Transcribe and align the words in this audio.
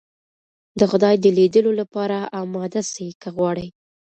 د 0.79 0.81
خدای 0.91 1.15
د 1.19 1.25
ليدلو 1.37 1.71
لپاره 1.81 2.17
اماده 2.41 2.81
سئ 2.93 3.07
که 3.21 3.29
غواړئ. 3.35 3.67